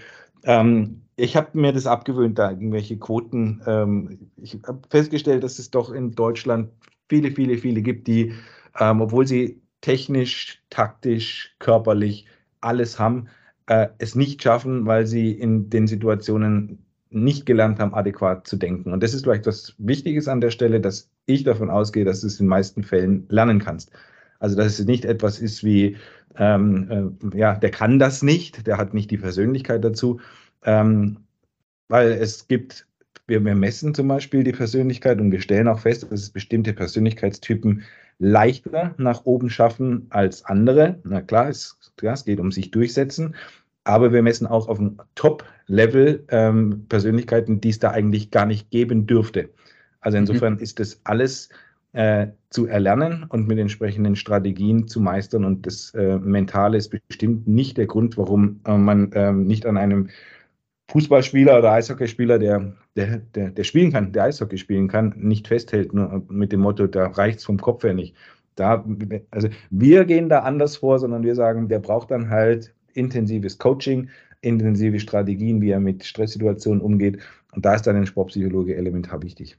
[0.44, 3.60] Ähm, ich habe mir das abgewöhnt, da irgendwelche Quoten.
[3.66, 6.70] Ähm, ich habe festgestellt, dass es doch in Deutschland
[7.08, 8.32] viele, viele, viele gibt, die,
[8.78, 12.26] ähm, obwohl sie technisch, taktisch, körperlich
[12.60, 13.28] alles haben,
[13.66, 18.92] äh, es nicht schaffen, weil sie in den Situationen nicht gelernt haben, adäquat zu denken.
[18.92, 22.26] Und das ist vielleicht was Wichtiges an der Stelle, dass ich davon ausgehe, dass du
[22.26, 23.92] es in den meisten Fällen lernen kannst.
[24.38, 25.96] Also dass es nicht etwas ist wie,
[26.36, 30.20] ähm, äh, ja, der kann das nicht, der hat nicht die Persönlichkeit dazu,
[30.64, 31.18] ähm,
[31.88, 32.86] weil es gibt,
[33.26, 36.72] wir, wir messen zum Beispiel die Persönlichkeit und wir stellen auch fest, dass es bestimmte
[36.72, 37.82] Persönlichkeitstypen
[38.18, 40.98] leichter nach oben schaffen als andere.
[41.04, 43.34] Na klar, es, ja, es geht um sich durchsetzen,
[43.84, 48.70] aber wir messen auch auf dem Top-Level ähm, Persönlichkeiten, die es da eigentlich gar nicht
[48.70, 49.50] geben dürfte.
[50.00, 50.22] Also mhm.
[50.22, 50.60] insofern mhm.
[50.60, 51.48] ist das alles
[51.98, 55.44] äh, zu erlernen und mit entsprechenden Strategien zu meistern.
[55.44, 59.76] Und das äh, Mentale ist bestimmt nicht der Grund, warum äh, man ähm, nicht an
[59.76, 60.08] einem
[60.92, 65.92] Fußballspieler oder Eishockeyspieler, der, der, der, der spielen kann, der Eishockey spielen kann, nicht festhält,
[65.92, 68.14] nur mit dem Motto, da reicht es vom Kopf her nicht.
[68.54, 68.84] Da,
[69.32, 74.08] also wir gehen da anders vor, sondern wir sagen, der braucht dann halt intensives Coaching,
[74.40, 77.18] intensive Strategien, wie er mit Stresssituationen umgeht.
[77.56, 79.58] Und da ist dann ein Sportpsychologe elementar wichtig.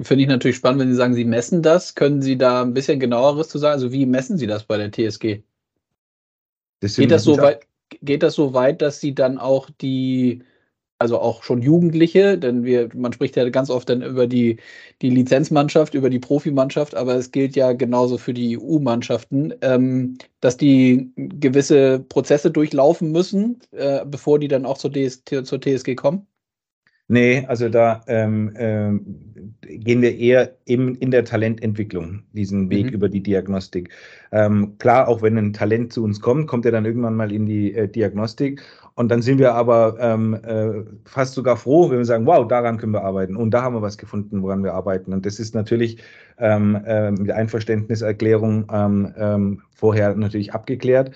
[0.00, 1.94] Finde ich natürlich spannend, wenn Sie sagen, Sie messen das.
[1.94, 3.74] Können Sie da ein bisschen genaueres zu sagen?
[3.74, 5.42] Also wie messen Sie das bei der TSG?
[6.80, 7.66] Das geht, das so weit,
[8.00, 10.42] geht das so weit, dass Sie dann auch die,
[10.98, 14.58] also auch schon Jugendliche, denn wir, man spricht ja ganz oft dann über die,
[15.02, 20.56] die Lizenzmannschaft, über die Profimannschaft, aber es gilt ja genauso für die EU-Mannschaften, ähm, dass
[20.56, 26.26] die gewisse Prozesse durchlaufen müssen, äh, bevor die dann auch zur, DS, zur TSG kommen?
[27.08, 32.92] Nee, also da ähm, ähm, gehen wir eher im, in der Talententwicklung diesen Weg mhm.
[32.92, 33.90] über die Diagnostik.
[34.30, 37.44] Ähm, klar, auch wenn ein Talent zu uns kommt, kommt er dann irgendwann mal in
[37.46, 38.62] die äh, Diagnostik.
[38.94, 42.78] Und dann sind wir aber ähm, äh, fast sogar froh, wenn wir sagen, wow, daran
[42.78, 43.36] können wir arbeiten.
[43.36, 45.12] Und da haben wir was gefunden, woran wir arbeiten.
[45.12, 45.98] Und das ist natürlich
[46.38, 51.10] ähm, äh, mit Einverständniserklärung ähm, vorher natürlich abgeklärt.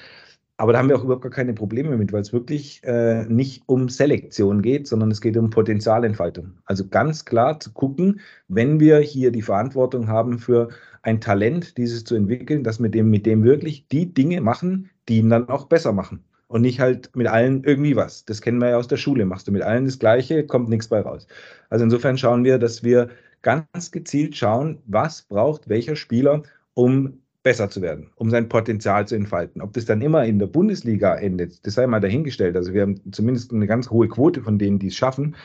[0.59, 3.63] Aber da haben wir auch überhaupt gar keine Probleme mit, weil es wirklich äh, nicht
[3.67, 6.53] um Selektion geht, sondern es geht um Potenzialentfaltung.
[6.65, 10.71] Also ganz klar zu gucken, wenn wir hier die Verantwortung haben für
[11.03, 15.19] ein Talent, dieses zu entwickeln, dass wir dem, mit dem wirklich die Dinge machen, die
[15.19, 16.25] ihn dann auch besser machen.
[16.49, 18.25] Und nicht halt mit allen irgendwie was.
[18.25, 19.27] Das kennen wir ja aus der Schule.
[19.27, 21.27] Machst du mit allen das Gleiche, kommt nichts bei raus.
[21.71, 23.11] Also insofern schauen wir, dass wir
[23.43, 29.15] ganz gezielt schauen, was braucht welcher Spieler, um besser zu werden, um sein Potenzial zu
[29.15, 29.63] entfalten.
[29.63, 32.57] Ob das dann immer in der Bundesliga endet, das sei mal dahingestellt.
[32.57, 35.37] Also wir haben zumindest eine ganz hohe Quote von denen, die es schaffen.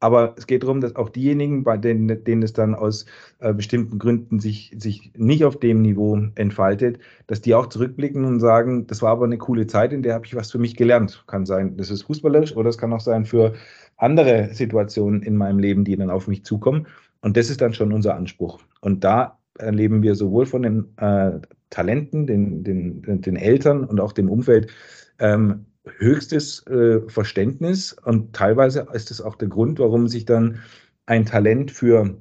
[0.00, 3.04] Aber es geht darum, dass auch diejenigen, bei denen, denen es dann aus
[3.40, 8.40] äh, bestimmten Gründen sich, sich nicht auf dem Niveau entfaltet, dass die auch zurückblicken und
[8.40, 11.24] sagen, das war aber eine coole Zeit, in der habe ich was für mich gelernt.
[11.26, 13.52] Kann sein, das ist fußballerisch oder es kann auch sein für
[13.98, 16.86] andere Situationen in meinem Leben, die dann auf mich zukommen.
[17.20, 18.60] Und das ist dann schon unser Anspruch.
[18.80, 21.40] Und da erleben wir sowohl von den äh,
[21.70, 24.70] Talenten, den, den, den Eltern und auch dem Umfeld
[25.18, 25.66] ähm,
[25.98, 30.60] höchstes äh, Verständnis und teilweise ist es auch der Grund, warum sich dann
[31.06, 32.16] ein Talent für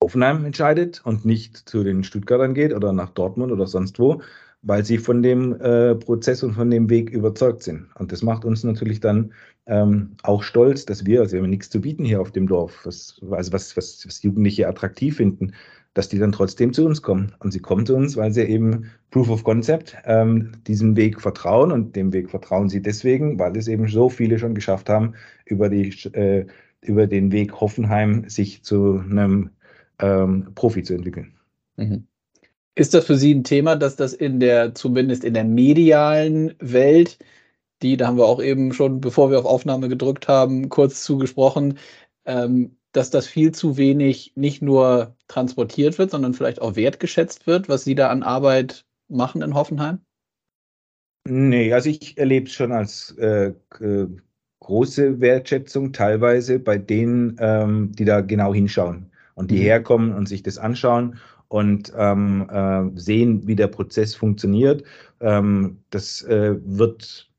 [0.00, 4.22] Offenheim entscheidet und nicht zu den Stuttgartern geht oder nach Dortmund oder sonst wo,
[4.62, 7.88] weil sie von dem äh, Prozess und von dem Weg überzeugt sind.
[7.98, 9.32] Und das macht uns natürlich dann
[9.66, 12.80] ähm, auch stolz, dass wir, also wir haben nichts zu bieten hier auf dem Dorf,
[12.84, 15.52] was, also was, was, was Jugendliche attraktiv finden,
[15.94, 17.34] dass die dann trotzdem zu uns kommen.
[17.40, 21.72] Und sie kommen zu uns, weil sie eben Proof of Concept ähm, diesem Weg vertrauen.
[21.72, 25.68] Und dem Weg vertrauen sie deswegen, weil es eben so viele schon geschafft haben, über,
[25.68, 26.46] die, äh,
[26.80, 29.50] über den Weg Hoffenheim sich zu einem
[29.98, 31.34] ähm, Profi zu entwickeln.
[31.76, 32.06] Mhm.
[32.76, 37.18] Ist das für Sie ein Thema, dass das in der, zumindest in der medialen Welt,
[37.82, 41.78] die, da haben wir auch eben schon, bevor wir auf Aufnahme gedrückt haben, kurz zugesprochen,
[42.26, 47.68] ähm, dass das viel zu wenig nicht nur transportiert wird, sondern vielleicht auch wertgeschätzt wird,
[47.68, 50.00] was Sie da an Arbeit machen in Hoffenheim?
[51.28, 53.52] Nee, also ich erlebe es schon als äh,
[54.60, 59.62] große Wertschätzung teilweise bei denen, ähm, die da genau hinschauen und die mhm.
[59.62, 64.84] herkommen und sich das anschauen und ähm, äh, sehen, wie der Prozess funktioniert.
[65.20, 67.30] Ähm, das äh, wird,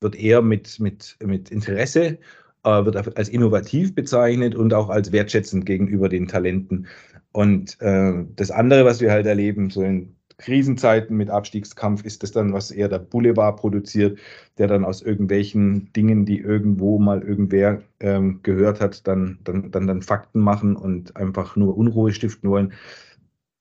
[0.00, 2.18] wird eher mit, mit, mit Interesse,
[2.64, 6.86] wird als innovativ bezeichnet und auch als wertschätzend gegenüber den Talenten.
[7.32, 12.30] Und äh, das andere, was wir halt erleben, so in Krisenzeiten mit Abstiegskampf ist das
[12.30, 14.18] dann, was eher der Boulevard produziert,
[14.56, 19.88] der dann aus irgendwelchen Dingen, die irgendwo mal irgendwer ähm, gehört hat, dann, dann, dann,
[19.88, 22.72] dann Fakten machen und einfach nur Unruhe stiften wollen.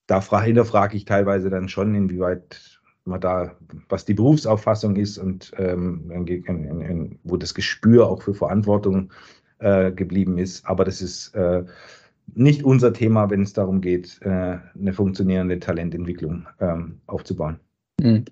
[0.05, 2.76] Da hinterfrage ich teilweise dann schon, inwieweit
[3.07, 3.55] man da,
[3.89, 9.11] was die Berufsauffassung ist und ähm, in, in, in, wo das Gespür auch für Verantwortung
[9.59, 10.65] äh, geblieben ist.
[10.65, 11.63] Aber das ist äh,
[12.35, 17.59] nicht unser Thema, wenn es darum geht, äh, eine funktionierende Talententwicklung ähm, aufzubauen.
[18.01, 18.25] Hm.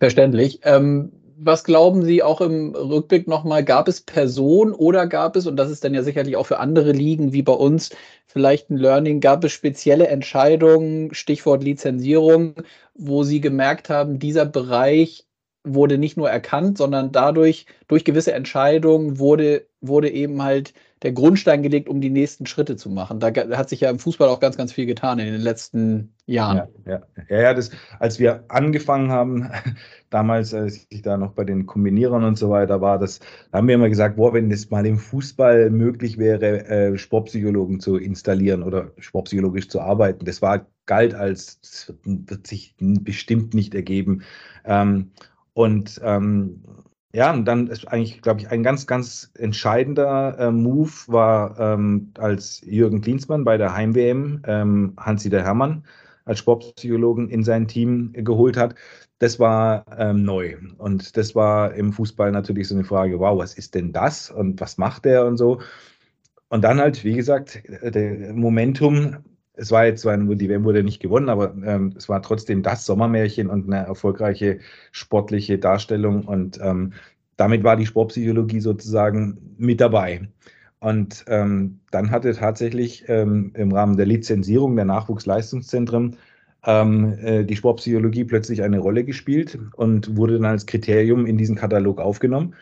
[0.00, 0.60] Verständlich.
[0.64, 5.56] Ähm, was glauben Sie auch im Rückblick nochmal, gab es Personen oder gab es, und
[5.56, 7.90] das ist dann ja sicherlich auch für andere Ligen wie bei uns,
[8.26, 12.54] vielleicht ein Learning, gab es spezielle Entscheidungen, Stichwort Lizenzierung,
[12.94, 15.26] wo Sie gemerkt haben, dieser Bereich
[15.66, 21.62] wurde nicht nur erkannt, sondern dadurch, durch gewisse Entscheidungen wurde, wurde eben halt der Grundstein
[21.62, 23.20] gelegt, um die nächsten Schritte zu machen.
[23.20, 26.68] Da hat sich ja im Fußball auch ganz, ganz viel getan in den letzten Jahren.
[26.86, 29.50] Ja, ja, ja, das, als wir angefangen haben,
[30.10, 33.68] damals, als ich da noch bei den Kombinierern und so weiter war, das da haben
[33.68, 38.62] wir immer gesagt, boah, wenn das mal im Fußball möglich wäre, äh, Sportpsychologen zu installieren
[38.62, 44.22] oder sportpsychologisch zu arbeiten, das war galt als, das wird, wird sich bestimmt nicht ergeben.
[44.64, 45.10] Ähm,
[45.56, 46.62] und ähm,
[47.14, 52.12] ja, und dann ist eigentlich, glaube ich, ein ganz, ganz entscheidender äh, Move war, ähm,
[52.18, 55.84] als Jürgen Klinsmann bei der Heim-WM ähm, Hans-Dieter Hermann
[56.26, 58.74] als Sportpsychologen in sein Team geholt hat.
[59.18, 60.56] Das war ähm, neu.
[60.76, 64.60] Und das war im Fußball natürlich so eine Frage, wow, was ist denn das und
[64.60, 65.62] was macht der und so.
[66.50, 69.24] Und dann halt, wie gesagt, der Momentum
[69.56, 72.86] es war jetzt zwar, die WM wurde nicht gewonnen, aber ähm, es war trotzdem das
[72.86, 74.60] Sommermärchen und eine erfolgreiche
[74.92, 76.24] sportliche Darstellung.
[76.24, 76.92] Und ähm,
[77.36, 80.28] damit war die Sportpsychologie sozusagen mit dabei.
[80.78, 86.16] Und ähm, dann hatte tatsächlich ähm, im Rahmen der Lizenzierung der Nachwuchsleistungszentren
[86.64, 91.56] ähm, äh, die Sportpsychologie plötzlich eine Rolle gespielt und wurde dann als Kriterium in diesen
[91.56, 92.54] Katalog aufgenommen.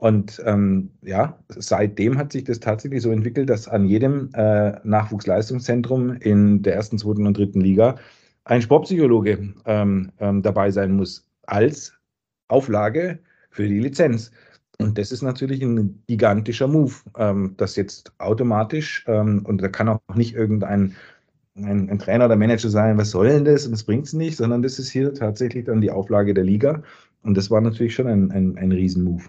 [0.00, 6.12] Und ähm, ja, seitdem hat sich das tatsächlich so entwickelt, dass an jedem äh, Nachwuchsleistungszentrum
[6.14, 7.96] in der ersten, zweiten und dritten Liga
[8.44, 11.92] ein Sportpsychologe ähm, ähm, dabei sein muss als
[12.48, 13.18] Auflage
[13.50, 14.30] für die Lizenz.
[14.78, 19.90] Und das ist natürlich ein gigantischer Move, ähm, das jetzt automatisch, ähm, und da kann
[19.90, 20.96] auch nicht irgendein
[21.56, 24.38] ein, ein, Trainer oder Manager sein, was soll denn das und das bringt es nicht,
[24.38, 26.82] sondern das ist hier tatsächlich dann die Auflage der Liga.
[27.22, 29.28] Und das war natürlich schon ein, ein, ein Riesenmove.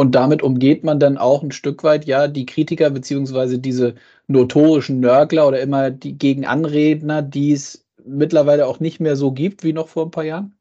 [0.00, 3.96] Und damit umgeht man dann auch ein Stück weit ja die Kritiker beziehungsweise diese
[4.28, 9.74] notorischen Nörgler oder immer die Gegenanredner, die es mittlerweile auch nicht mehr so gibt wie
[9.74, 10.56] noch vor ein paar Jahren?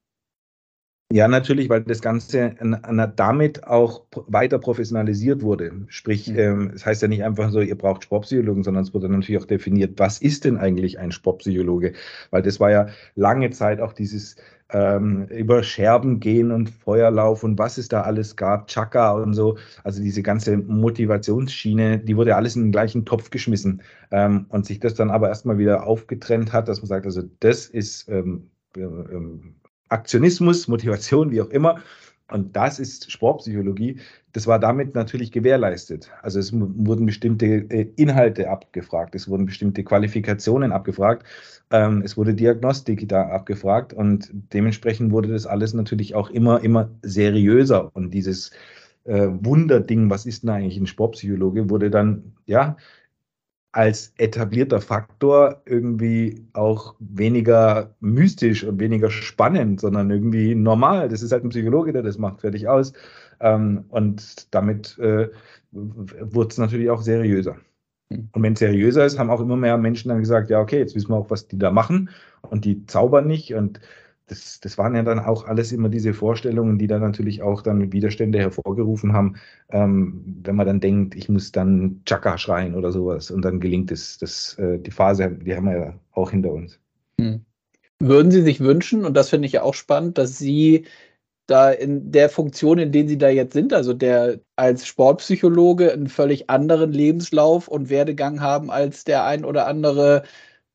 [1.13, 2.53] Ja, natürlich, weil das Ganze
[3.15, 5.85] damit auch weiter professionalisiert wurde.
[5.87, 6.37] Sprich, mhm.
[6.37, 9.47] ähm, es heißt ja nicht einfach so, ihr braucht Sportpsychologen, sondern es wurde natürlich auch
[9.47, 11.93] definiert, was ist denn eigentlich ein Sportpsychologe?
[12.29, 14.35] Weil das war ja lange Zeit auch dieses
[14.71, 19.57] ähm, über Scherben gehen und Feuerlauf und was es da alles gab, Chaka und so.
[19.83, 24.79] Also diese ganze Motivationsschiene, die wurde alles in den gleichen Topf geschmissen ähm, und sich
[24.79, 28.81] das dann aber erstmal wieder aufgetrennt hat, dass man sagt, also das ist ähm, äh,
[28.81, 29.55] ähm,
[29.89, 31.79] Aktionismus, Motivation, wie auch immer.
[32.31, 33.99] Und das ist Sportpsychologie.
[34.33, 36.11] Das war damit natürlich gewährleistet.
[36.21, 41.25] Also es wurden bestimmte äh, Inhalte abgefragt, es wurden bestimmte Qualifikationen abgefragt,
[41.71, 46.89] ähm, es wurde Diagnostik da abgefragt und dementsprechend wurde das alles natürlich auch immer, immer
[47.01, 47.89] seriöser.
[47.95, 48.51] Und dieses
[49.05, 52.77] äh, Wunderding, was ist denn eigentlich ein Sportpsychologe, wurde dann, ja,
[53.71, 61.07] als etablierter Faktor irgendwie auch weniger mystisch und weniger spannend, sondern irgendwie normal.
[61.09, 62.93] Das ist halt ein Psychologe, der das macht, fertig aus.
[63.39, 65.29] Ähm, und damit äh,
[65.71, 67.57] wurde es natürlich auch seriöser.
[68.11, 68.29] Hm.
[68.31, 70.95] Und wenn es seriöser ist, haben auch immer mehr Menschen dann gesagt, ja, okay, jetzt
[70.95, 72.09] wissen wir auch, was die da machen.
[72.41, 73.53] Und die zaubern nicht.
[73.53, 73.79] Und
[74.29, 77.91] das, das waren ja dann auch alles immer diese Vorstellungen, die dann natürlich auch dann
[77.91, 79.35] Widerstände hervorgerufen haben,
[79.69, 83.91] ähm, wenn man dann denkt, ich muss dann Chaka schreien oder sowas und dann gelingt
[83.91, 84.17] es.
[84.17, 86.79] Das, äh, die Phase, die haben wir ja auch hinter uns.
[87.19, 87.41] Hm.
[87.99, 90.85] Würden Sie sich wünschen, und das finde ich ja auch spannend, dass Sie
[91.47, 96.07] da in der Funktion, in der Sie da jetzt sind, also der als Sportpsychologe einen
[96.07, 100.23] völlig anderen Lebenslauf und Werdegang haben als der ein oder andere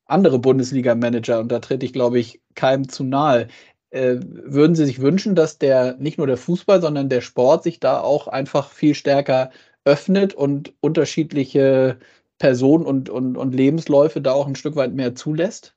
[0.05, 3.47] andere Bundesliga-Manager und da trete ich, glaube ich, keinem zu nahe.
[3.89, 7.79] Äh, würden Sie sich wünschen, dass der nicht nur der Fußball, sondern der Sport sich
[7.79, 9.51] da auch einfach viel stärker
[9.85, 11.97] öffnet und unterschiedliche
[12.37, 15.75] Personen und, und, und Lebensläufe da auch ein Stück weit mehr zulässt?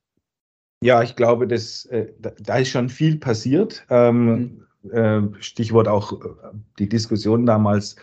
[0.83, 3.85] Ja, ich glaube, das, äh, da ist schon viel passiert.
[3.91, 4.91] Ähm, mhm.
[4.91, 6.27] äh, Stichwort auch äh,
[6.79, 7.97] die Diskussion damals.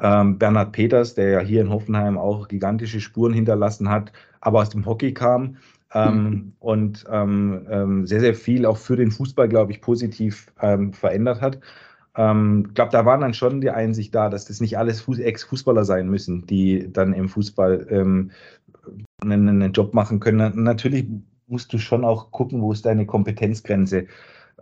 [0.00, 4.70] Ähm, Bernhard Peters, der ja hier in Hoffenheim auch gigantische Spuren hinterlassen hat, aber aus
[4.70, 5.58] dem Hockey kam,
[5.94, 6.52] ähm, mhm.
[6.58, 11.40] und ähm, ähm, sehr, sehr viel auch für den Fußball, glaube ich, positiv ähm, verändert
[11.40, 11.56] hat.
[11.56, 15.84] Ich ähm, glaube, da war dann schon die Einsicht da, dass das nicht alles Ex-Fußballer
[15.84, 18.30] sein müssen, die dann im Fußball ähm,
[19.22, 20.62] einen, einen, Job machen können.
[20.62, 21.06] Natürlich
[21.46, 24.06] musst du schon auch gucken, wo ist deine Kompetenzgrenze.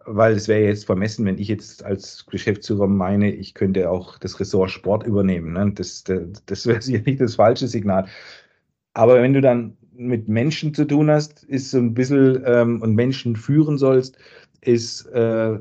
[0.06, 4.40] Weil es wäre jetzt vermessen, wenn ich jetzt als Geschäftsführer meine, ich könnte auch das
[4.40, 5.52] Ressort Sport übernehmen.
[5.52, 5.72] Ne?
[5.74, 8.06] Das, das, das wäre sicher nicht das falsche Signal.
[8.94, 12.94] Aber wenn du dann mit Menschen zu tun hast, ist so ein bisschen ähm, und
[12.94, 14.16] Menschen führen sollst,
[14.62, 15.58] ist äh,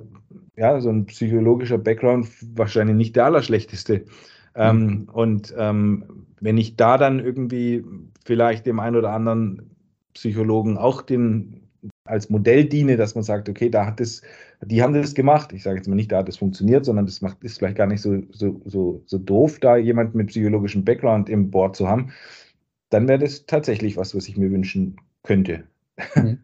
[0.56, 4.06] ja so ein psychologischer Background wahrscheinlich nicht der allerschlechteste.
[4.56, 5.10] Ähm, mhm.
[5.12, 7.84] Und ähm, wenn ich da dann irgendwie
[8.26, 9.76] vielleicht dem einen oder anderen
[10.14, 11.68] Psychologen auch den
[12.06, 14.22] als Modell diene, dass man sagt, okay, da hat es,
[14.66, 15.54] die haben das gemacht.
[15.54, 17.88] Ich sage jetzt mal nicht, da hat es funktioniert, sondern das macht, ist vielleicht gar
[17.88, 22.12] nicht so, so, so, so doof, da jemand mit psychologischem Background im Board zu haben
[22.90, 25.64] dann wäre das tatsächlich was, was ich mir wünschen könnte.
[26.16, 26.40] Mhm.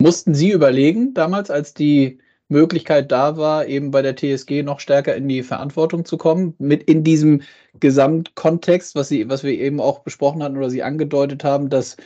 [0.00, 5.14] Mussten Sie überlegen, damals, als die Möglichkeit da war, eben bei der TSG noch stärker
[5.14, 7.42] in die Verantwortung zu kommen, mit in diesem
[7.80, 11.96] Gesamtkontext, was Sie, was wir eben auch besprochen hatten oder Sie angedeutet haben, dass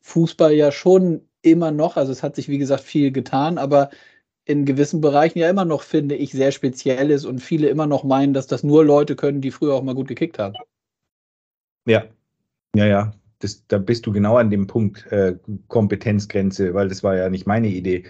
[0.00, 3.90] Fußball ja schon immer noch, also es hat sich wie gesagt viel getan, aber
[4.44, 8.02] in gewissen Bereichen ja immer noch, finde ich, sehr speziell ist und viele immer noch
[8.02, 10.54] meinen, dass das nur Leute können, die früher auch mal gut gekickt haben.
[11.84, 12.04] Ja,
[12.74, 15.36] ja, ja, das, da bist du genau an dem Punkt äh,
[15.68, 18.04] Kompetenzgrenze, weil das war ja nicht meine Idee.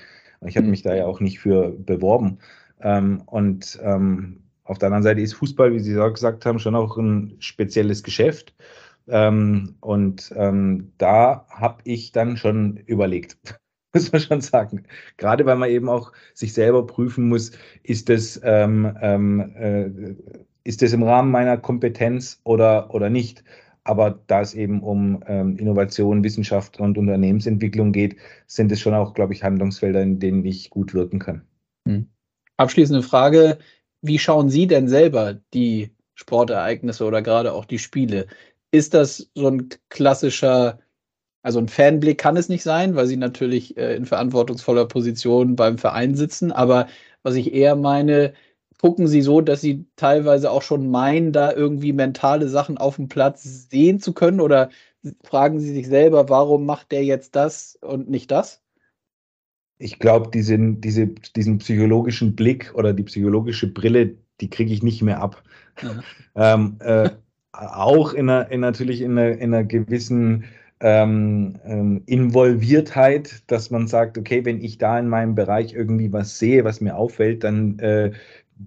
[0.47, 0.71] Ich habe mhm.
[0.71, 2.39] mich da ja auch nicht für beworben.
[2.81, 6.75] Ähm, und ähm, auf der anderen Seite ist Fußball, wie Sie auch gesagt haben, schon
[6.75, 8.55] auch ein spezielles Geschäft.
[9.09, 13.37] Ähm, und ähm, da habe ich dann schon überlegt,
[13.95, 14.87] muss man schon sagen.
[15.17, 20.15] Gerade weil man eben auch sich selber prüfen muss, ist das, ähm, ähm, äh,
[20.65, 23.43] ist das im Rahmen meiner Kompetenz oder, oder nicht.
[23.85, 28.17] Aber da es eben um ähm, Innovation, Wissenschaft und Unternehmensentwicklung geht,
[28.47, 31.43] sind es schon auch, glaube ich, Handlungsfelder, in denen ich gut wirken kann.
[31.87, 32.07] Hm.
[32.59, 33.59] Abschließende Frage.
[34.03, 38.27] Wie schauen Sie denn selber die Sportereignisse oder gerade auch die Spiele?
[38.71, 40.79] Ist das so ein klassischer,
[41.43, 45.79] also ein Fanblick kann es nicht sein, weil Sie natürlich äh, in verantwortungsvoller Position beim
[45.79, 46.53] Verein sitzen.
[46.53, 46.87] Aber
[47.25, 48.33] was ich eher meine,
[48.83, 53.09] gucken sie so, dass sie teilweise auch schon meinen, da irgendwie mentale Sachen auf dem
[53.09, 54.41] Platz sehen zu können?
[54.41, 54.71] Oder
[55.23, 58.61] fragen sie sich selber, warum macht der jetzt das und nicht das?
[59.79, 65.01] Ich glaube, diesen, diese, diesen psychologischen Blick oder die psychologische Brille, die kriege ich nicht
[65.01, 65.43] mehr ab.
[66.35, 67.11] ähm, äh,
[67.53, 70.45] auch in einer, in natürlich in einer, in einer gewissen
[70.81, 76.41] ähm, ähm, Involviertheit, dass man sagt, okay, wenn ich da in meinem Bereich irgendwie was
[76.41, 78.13] sehe, was mir auffällt, dann äh,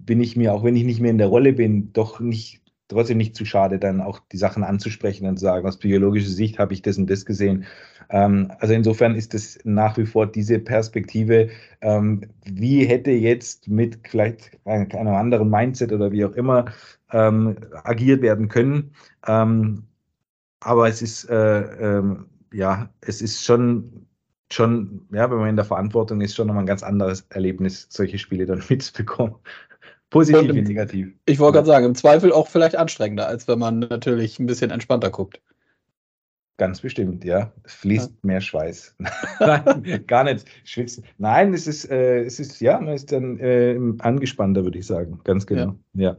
[0.04, 3.18] bin ich mir, auch wenn ich nicht mehr in der Rolle bin, doch nicht trotzdem
[3.18, 6.72] nicht zu schade, dann auch die Sachen anzusprechen und zu sagen, aus psychologischer Sicht habe
[6.72, 7.64] ich das und das gesehen.
[8.10, 11.48] Ähm, also insofern ist es nach wie vor diese Perspektive,
[11.80, 16.66] ähm, wie hätte jetzt mit vielleicht einem anderen Mindset oder wie auch immer
[17.12, 18.92] ähm, agiert werden können.
[19.26, 19.84] Ähm,
[20.60, 21.60] aber es ist, äh,
[21.98, 24.06] ähm, ja, es ist schon
[24.52, 28.16] schon, ja, wenn man in der Verantwortung ist, schon nochmal ein ganz anderes Erlebnis, solche
[28.18, 29.34] Spiele dann mitzubekommen.
[30.10, 31.12] Positiv wie negativ.
[31.26, 34.70] Ich wollte gerade sagen, im Zweifel auch vielleicht anstrengender, als wenn man natürlich ein bisschen
[34.70, 35.40] entspannter guckt.
[36.58, 37.52] Ganz bestimmt, ja.
[37.64, 38.16] Es fließt ja.
[38.22, 38.96] mehr Schweiß.
[39.40, 41.04] Nein, gar nicht schwitzen.
[41.18, 45.20] Nein, es ist, äh, es ist, ja, man ist dann äh, angespannter, würde ich sagen.
[45.24, 45.74] Ganz genau.
[45.92, 46.10] Ja.
[46.10, 46.16] ja.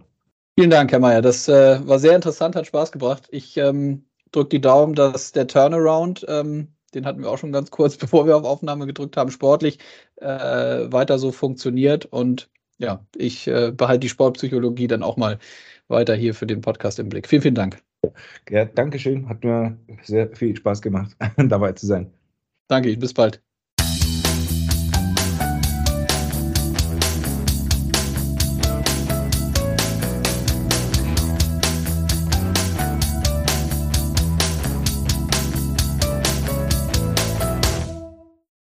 [0.60, 1.22] Vielen Dank, Herr Mayer.
[1.22, 3.28] Das äh, war sehr interessant, hat Spaß gebracht.
[3.32, 7.72] Ich ähm, drücke die Daumen, dass der Turnaround, ähm, den hatten wir auch schon ganz
[7.72, 9.80] kurz, bevor wir auf Aufnahme gedrückt haben, sportlich
[10.18, 15.40] äh, weiter so funktioniert und ja, ich äh, behalte die Sportpsychologie dann auch mal
[15.88, 17.28] weiter hier für den Podcast im Blick.
[17.28, 17.82] Vielen, vielen Dank.
[18.50, 19.28] Ja, Dankeschön.
[19.28, 22.12] Hat mir sehr viel Spaß gemacht, dabei zu sein.
[22.68, 23.47] Danke, bis bald.